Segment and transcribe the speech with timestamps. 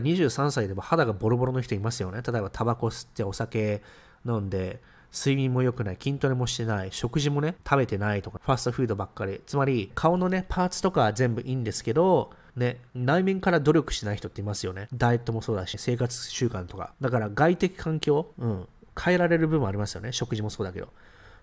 [0.00, 2.22] 23歳でも肌がボロボロの人いますよね。
[2.26, 3.82] 例えばタバコ吸ってお酒
[4.26, 4.80] 飲んで、
[5.14, 9.42] 睡眠も良くない、筋トレもしてない、食事もね、食べてないとか、ファストフードばっかり。
[9.46, 14.88] つまり、顔のね、パーツとかは全部いいんですけど、ね、内面から努力しない人っていますよね。
[14.94, 16.94] ダイエットもそうだし、生活習慣とか。
[17.02, 18.66] だから外的環境、うん、
[18.98, 20.12] 変えられる部分ありますよね。
[20.12, 20.88] 食事もそうだけど。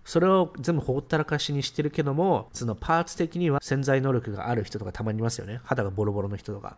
[0.04, 5.60] それを全部ほったらかしにしてるけども、そのパーツ的には潜在能力がある人とかたまにいますよね。
[5.62, 6.76] 肌がボロボロの人とか。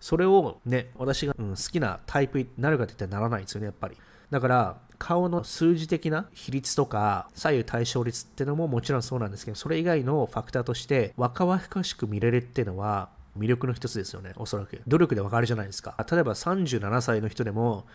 [0.00, 3.96] それをね、私が、うん、好きなタイプになるかって言ったらならないんですよね、やっぱり。
[4.30, 14.80] だから、顔の数字的な比率とか左右対称率ってのももちろんそうなんですけど、それ以外のファクターとして若々しく見れるっていうのは魅力の一つですよね、おそらく。
[14.86, 15.94] 努力でわかるじゃないですか。
[16.10, 17.86] 例えば37歳の人でも、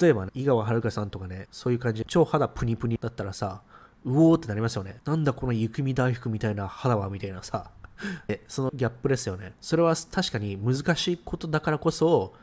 [0.00, 3.62] 例えば、ね、井川遥さんとかね、そういう感じで超肌プニプニだったらさ、
[4.04, 5.00] うおーってなりますよね。
[5.04, 7.70] なんだこの雪見大福みたいな肌はみたいなさ。
[8.48, 9.54] そのギャップですよね。
[9.60, 12.34] それは確かに難しいことだからこそ、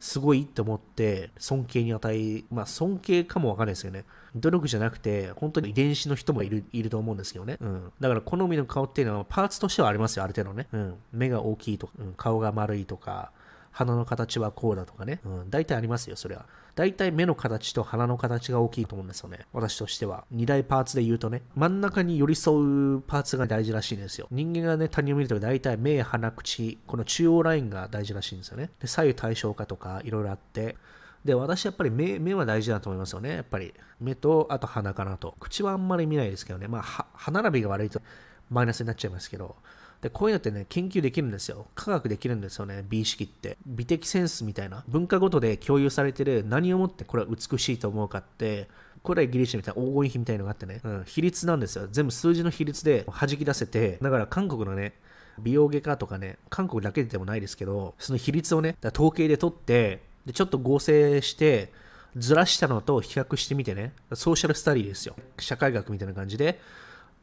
[0.00, 4.04] すごいって思って尊敬に値、まあ尊敬かもわかんないですよね。
[4.34, 7.56] 努力じゃなくて、本当に遺伝子の人もいるいると思うんですけどね。
[7.60, 7.92] うん。
[8.00, 10.68] だから好みの顔っていうのはパーツとしてはありますよ、ある程度ね。
[10.72, 10.94] うん。
[11.12, 13.30] 目が大きいとか、うん、顔が丸いとか、
[13.70, 15.20] 鼻の形はこうだとかね。
[15.24, 16.46] うん、大体ありますよ、それは。
[16.74, 19.46] 大体目の形と鼻の形が大きいと思うんですよね。
[19.52, 20.24] 私としては。
[20.30, 24.26] 二大パーツで言うとね、真ん中に寄り添うパーツが大事らしいんですよ。
[24.30, 28.70] 人間がね、他人を見ると大体目、鼻、口、この中央ラインが大事らしいんですよね。
[28.80, 30.76] で、左右対称化とかいろいろあって、
[31.24, 33.36] で、私やっぱり目目は大事だと思いますよね。
[33.36, 33.72] やっぱり。
[34.00, 35.36] 目と、あと鼻かなと。
[35.40, 36.68] 口はあんまり見ないですけどね。
[36.68, 38.02] まあ、歯並びが悪いと
[38.50, 39.56] マイナスになっちゃいますけど。
[40.04, 41.66] で、こういうのってね、研究できるんですよ。
[41.74, 43.56] 科学できるんですよね、美意識って。
[43.64, 44.84] 美的センスみたいな。
[44.86, 48.68] 文化ごとで共有されてる何をもってこれは美しいと思うかって、
[49.02, 51.88] これはギリシャみたいな黄金比みたいなのがあってね、うん、比率なんですよ。
[51.90, 54.92] 全部数字の比率で弾き出せて、だから韓国のね、
[55.38, 61.72] 美容外科とかね、韓国だけでもないですけど、その比率をね、統計で取って、で、ちょっと合成して、
[62.14, 65.16] ずらしたのと比較してみてね、ソーシャルスタディですよ。
[65.38, 66.60] 社会学みたいな感じで、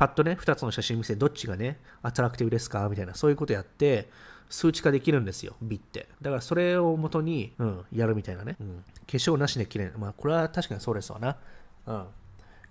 [0.02, 2.90] パッとね、2つの写真見せ、どっちがね、アトラクティブですか？
[2.90, 4.10] みたいな、そういうことやって、
[4.50, 6.08] 数値化できるんですよ、美って。
[6.24, 8.56] だからそれをもとに、うん、やるみたいなね。
[8.60, 11.38] うん、化粧なしで綺麗まあ、これは確かにそうですわな。
[11.86, 11.94] うん。
[11.94, 12.08] 化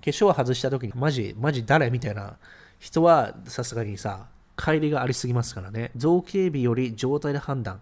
[0.03, 1.88] 粧を外した時に、マジ、マジ誰？
[1.91, 2.37] みたいな
[2.81, 4.26] 人は、さすがにさ、
[4.56, 5.93] 乖離がありすぎますからね。
[5.94, 7.81] 造形美より状態で判断。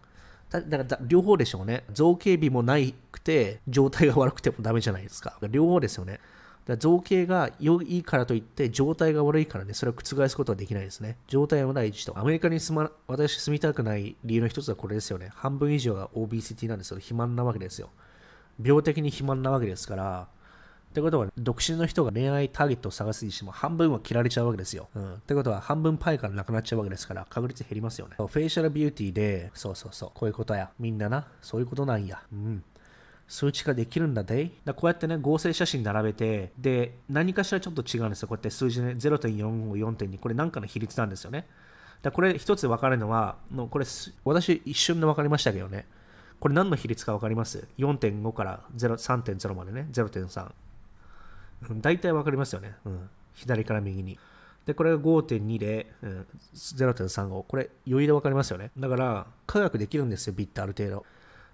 [0.51, 1.85] だから両方でしょうね。
[1.95, 5.39] 造形美もないくて、状態が悪くてもダメじゃないですか。
[5.49, 6.21] 両方ですよね。
[6.69, 11.17] だ造形が良いからといって状態が悪いからね、それを覆すことはできないですね。
[11.27, 12.19] 状態は第一と。
[12.19, 15.31] アメリカに住ま、私住みたくない理由の一つはこれですよね。
[15.35, 16.99] 半分以上が OBCT なんですよ。
[16.99, 17.89] 肥満なわけですよ。
[18.63, 20.29] 病的に肥満なわけですから、
[20.91, 24.89] ってことは、独身の人が恋愛ターゲットを探すにしても半分は切られちゃうわけですよ。
[24.95, 25.15] うん。
[25.15, 28.17] ってことは、半分パイからなくなっちゃうわけですから、確率減りますよね。
[28.17, 30.71] フェイシャルビューティーで、そうそうそう、こういうことや。
[30.79, 32.23] みんなな、そういうことなんや。
[32.31, 32.63] うん。
[33.29, 34.51] 数値化できるんだで。
[34.65, 38.29] だこうやってね、合成写真並べて、で、何かしらちょっと違うんですよ。
[38.29, 41.47] こうやって数字ね、0.4を4.2、これなんかの比率なんですよね。
[42.01, 43.87] だこれ一つ分かるのは、のこれ、
[44.25, 45.87] 私一瞬で分かりましたけどね。
[46.41, 50.51] これ何の比率か分かります ?4.5 から3.0までね、0.3。
[51.81, 52.75] 大体分かりますよね。
[52.87, 53.11] うん。
[53.35, 54.19] 左から右に。
[54.65, 57.43] で、これが5.2で、うん、0.35。
[57.43, 58.71] これ余裕で分かりますよね。
[58.79, 61.05] だから、科学できるんですよ、ビットある程度。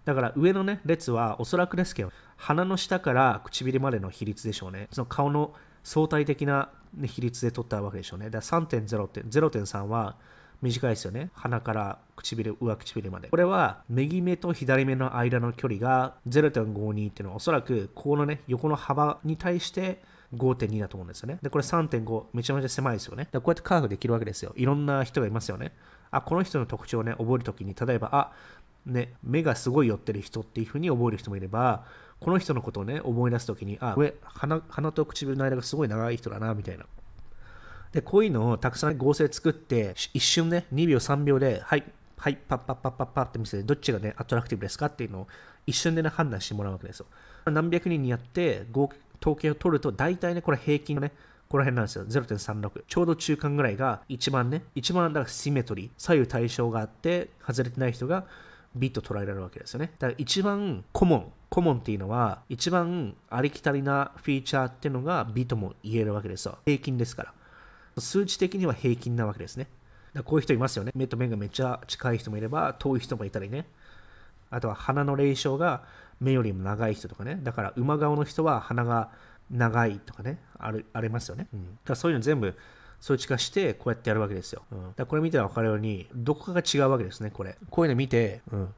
[0.05, 4.89] だから上のね、列はおそらくですけど、鼻の下から唇までの比率でしょうね。
[4.91, 6.71] その顔の相対的な、
[7.05, 8.31] 比率で取ったわけでしょうね。
[8.31, 10.17] だから3.0って、0.3は
[10.63, 11.31] 短いですよね。
[11.35, 13.29] 鼻から唇、上唇まで。
[13.29, 20.03] これは右目と左目の間の距離が0.52っていうのはおそらくここのね、横の幅に対して
[20.35, 21.39] 5.2だと思うんですよね。
[21.43, 23.29] で、これ3.5、めちゃめちゃ狭いですよね。
[23.31, 24.53] でこうやって科学できるわけですよ。
[24.57, 25.73] いろんな人がいますよね。
[26.11, 28.33] あ、この人の特徴をね、覚えるときに、例えば、あ、
[28.87, 31.85] ね、目がすごい寄ってる人っていうふうに覚える人もいれば、
[32.21, 36.87] この人のことをね、思い出すときに、あ、上鼻、鼻と唇の間がすごい長い人だな、みたいな。
[37.93, 41.85] で、こういうのをたくさん合成作って、一瞬ね、2秒、3秒で、はい、
[42.17, 45.29] はい、パッパッパッパッパッって見せて、どっちがね、アトラクティブですかっていうのを
[45.67, 47.07] 一瞬でね、判断してもらうわけですよ。
[47.47, 48.91] 何百人にやって、合
[49.21, 51.13] 統計を取ると、大体ね、これ平均のね、
[51.49, 52.05] この辺なんですよ。
[52.07, 52.85] 0.36。
[52.89, 58.27] ちょうど中間ぐらいが一番ね、一番だからシメトリー、左右対称があって、外れてない人が
[58.75, 59.93] ビット捉えられるわけですよね。
[59.99, 66.59] だから一番コモン、コモンっていうのは一番ありきたりなフィーチャーっていうのがビットも言えるわけですよ。
[66.65, 67.33] 平均ですから。
[67.99, 69.69] 数値的には平均なわけですね。
[70.13, 70.93] だこういう人いますよね。
[70.95, 73.67] 目と目がめっちゃ近い人もいれば、遠い人もいたりね。
[74.51, 75.83] あとは鼻の霊障が
[76.21, 77.39] 目よりも長い人とかね。
[77.43, 79.11] だから馬顔の人は鼻が
[79.51, 80.39] 長いとかね。
[80.59, 81.49] あるありますよね。
[81.53, 82.55] うん、だそういうの全部
[83.05, 84.63] 数値化してこうやってやるわけですよ。
[84.73, 87.59] うん、だこれ見たら分かるように、どこかが違うわけですね、これ。
[87.69, 88.75] こういうの見て、うん、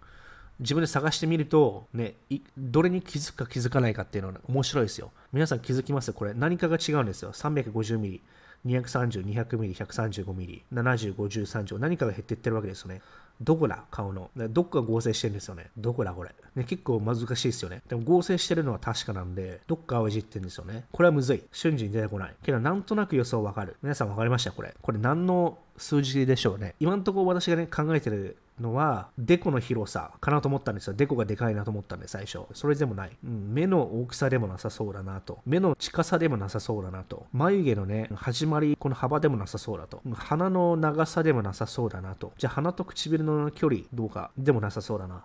[0.59, 2.17] 自分で探してみると、ね、
[2.59, 5.13] どれに気づくか気づかないかっていうのは、ね、面白いですよ。
[5.33, 7.31] 皆さん気づきますこれ何かが違うんですよ。
[7.33, 8.23] 350ミリ。
[8.67, 13.03] 230、200ミリ、135ミリ、70、50、30、何かが減っていってるわけですよね。
[13.41, 13.85] どこだ？
[13.91, 14.31] 顔の。
[14.37, 15.71] どこか合成してるんですよね。
[15.77, 16.35] どこだこれ。
[16.55, 17.83] ね、結構難しいですよね。
[17.89, 20.87] でも合成してるのは確かなんで、どっかをいじってるんですよね。
[20.91, 21.43] これはむずい。
[21.53, 22.35] 瞬時に出てこない。
[22.43, 23.77] けどなんとなく予想わかる。
[23.83, 24.53] 皆さんわかりました？
[24.53, 24.75] これ。
[24.81, 26.75] これ何の数字でしょうね。
[26.81, 30.95] 今んところ私がね、考えてるのは、デコの広さかなと思ったんですよ。
[30.95, 32.41] デコがでかいなと思ったんで、最初。
[32.55, 33.11] それでもない。
[33.25, 35.41] うん、目の大きさでもなさそうだなと。
[35.47, 37.27] 目の近さでもなさそうだなと。
[37.33, 40.01] 眉毛のね、始まり、この幅でもなさそうだと。
[40.15, 42.33] 鼻の長さでもなさそうだなと。
[42.39, 45.23] じゃあ鼻と唇の距離どうかでもなさそうだな。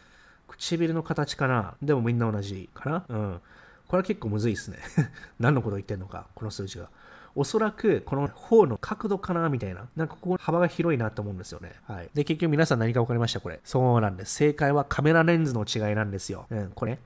[0.47, 3.41] 唇の形かなでもみんな同じかなうん。
[3.87, 4.77] これは結構むずいですね。
[5.39, 6.89] 何のこと言ってんのか、この数字が。
[7.35, 9.87] おそらくこの方の角度かなみたいな。
[9.95, 11.73] なんかここ幅が広いなと思うんですよね。
[11.87, 12.09] はい。
[12.13, 13.39] で、結局皆さん何か分かりました？
[13.39, 13.59] これ。
[13.63, 14.33] そうなんです。
[14.35, 16.45] 正解はカメラレンズの違いなんですよ。
[16.49, 16.99] うん、これ。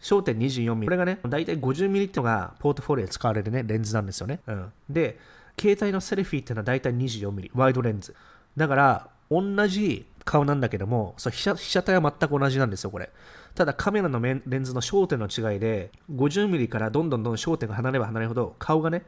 [0.00, 0.84] 焦点 24mm。
[0.84, 4.40] これがね、だいたい 50mm ってのがポートフォリオで使われるね、レンズなんですよね。
[4.46, 4.72] うん。
[4.90, 5.18] で、
[5.60, 8.14] 携帯のセルフィーっていうのはだいたい 24mm、ワイドレンズ。
[8.56, 13.10] だから、同じ顔なんだけども、そう被写被写体は全く同じなんですよ、これ。
[13.54, 19.04] ただカメラのレンズの焦点の違いで、50mm からどんどんどん焦点が離れれば離れるほど、顔がね、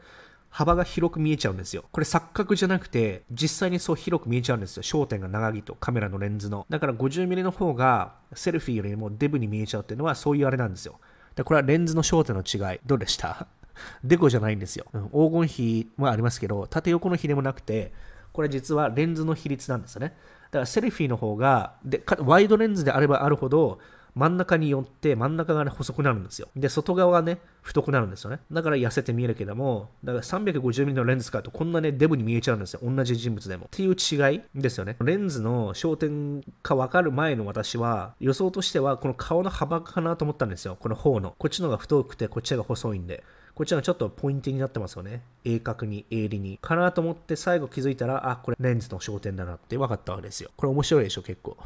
[0.56, 1.84] 幅が広く見えちゃうんですよ。
[1.90, 4.84] これ錯覚じゃなくて、実際にそう広く見えちゃうんですよ。
[4.84, 6.64] 焦点が長いと、カメラのレンズの。
[6.70, 11.00] だから 50mm の方が、セルフィーよりもデブに見えちゃうっていうのは、そういうあれなんですよ。
[11.34, 12.78] でこれはレンズの焦点の違い。
[12.86, 13.48] どうでした？
[14.04, 14.86] デコじゃないんですよ。
[15.12, 17.92] 黄金比はありますけど、縦横の比でもなくて、
[18.32, 20.14] これ実はレンズの比率なんですよね。
[20.50, 23.80] だからセルフィーの方が、でワイドレンズであればあるほど、
[24.14, 26.48] 真ん中によって真ん中が、ね、細くなるんですよ。
[26.54, 28.40] で、外側がね、太くなるんですよね。
[28.52, 32.80] だから痩せて見えるけども、だから 350mm のレンズ使うとこんなね、デブに見えちゃうんですよ。
[32.82, 33.66] 同じ人物でも。
[33.66, 34.96] っていう違いですよね。
[35.00, 40.76] レンズの焦点か分かる前の私は、予想としてはこの顔の幅かなと思ったんですよ。
[40.78, 41.34] この方の。
[41.38, 43.24] こっちの方が太くて、こっちが細いんで。
[43.54, 45.22] こっちがちょっとポイントになってますよね。
[45.44, 46.58] 鋭角に、鋭利に。
[46.60, 50.50] かなと思って最後気づいたら、あ、これレンズの焦点だなって分かったわけですよ。
[50.56, 51.56] これ面白いでしょ、結構。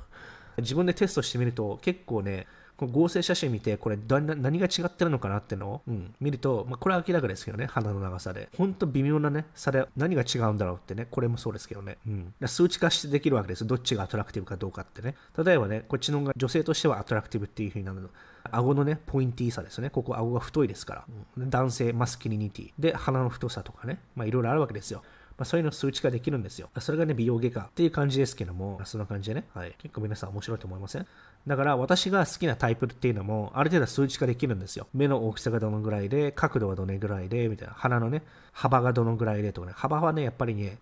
[0.59, 2.47] 自分でテストしてみると結構ね、
[2.79, 8.49] この合成写真見て、これ何が違ってるのかなってのを、うん、見ると、まあ、これは明らかですけどね、鼻の長さで。
[8.57, 11.99] ほんと微妙なね、差で何が違うんだろうってね、これもそうですけどね。
[12.07, 13.67] うん、数値化してできるわけです。
[13.67, 15.17] どっちがアトラクティブかどうかってね。
[15.45, 18.11] 例えばね、こっちのが女性としてはアトラクティブっていう風になるの。
[18.53, 19.91] 顎のね、ポインティーさですね。
[19.91, 21.05] ここ顎が太いですから。
[21.37, 22.73] うん、男性、マスキリニティ。
[22.79, 23.99] で、鼻の太さとかね。
[24.15, 25.03] まあいろいろあるわけですよ。
[25.39, 26.69] まあ、そういうの数値化できるんですよ。
[26.81, 31.07] それがね、美容外科っていう感じですけども、そんな感じでね、はい、結構皆さん面白いと思いません？
[31.47, 34.89] だから私が好きなタイプっていうのも、ある程度数値化できるんですよ。
[34.93, 37.75] 目の大きさがどのぐらいで、角度はどのぐらいで、みたいな。
[37.75, 39.73] 鼻のね、幅がどのぐらいでとかね。
[39.77, 40.79] 幅はね、やっぱりね、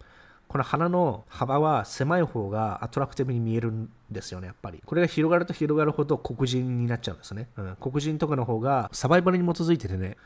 [0.49, 4.81] この鼻の幅は狭い方がアトラクティブに見えるんですよね、やっぱり。
[4.87, 7.49] これが広がると広がるほど黒人になっちゃうんですね。
[7.57, 10.17] うん、黒人とかの方がサバイバルに基づいててね、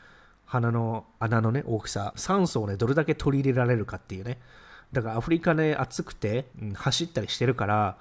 [0.51, 4.37] 鼻の穴のね、大きさ、酸素をね、どれだけ取り入れられるかっていうね。
[4.91, 7.97] だからアフリカね、暑くて、うん、走ったりしてるから、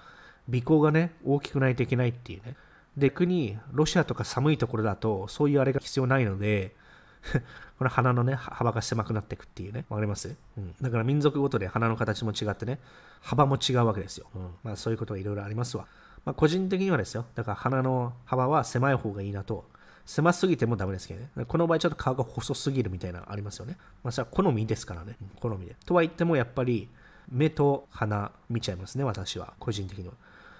[0.50, 2.56] 鼻孔がね、大きくないといけないっていうね。
[2.96, 6.74] で、国、ロシアとか寒いところだと、そういうあれが必要ないので、
[7.78, 9.84] この鼻のね、幅が狭くなっていくっていうね。
[9.88, 12.80] わかります、うん、だから民族ごとで鼻の形も違ってね、
[13.20, 14.26] 幅も違うわけですよ。
[14.34, 15.86] うん、まあそういうことがいろいろありますわ。
[16.24, 17.26] まあ個人的にはですよ。
[17.36, 19.70] だから鼻の幅は狭い方がいいなと。
[20.10, 21.44] 狭すぎてもダメですけどね。
[21.46, 23.76] この場合ちょっと顔が細すぎるみたいなのありますよね。
[24.02, 25.16] まあそれは好みですからね。
[25.38, 25.76] 好みで。
[25.86, 26.88] とは言ってもやっぱり
[27.30, 29.54] 目と鼻見ちゃいますね、私は。
[29.60, 30.14] 個人的には。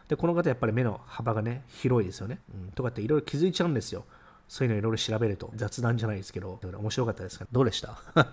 [0.07, 2.39] で、この方やっぱり目の幅がね、広いですよね。
[2.55, 4.05] うん、とかっていろいろ気づいちゃうんですよ。
[4.47, 7.99] そういうのいろいろ調べると雑談じゃないですけど、面白かったですかどうでした？